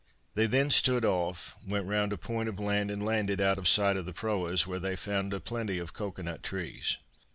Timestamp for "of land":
2.49-2.89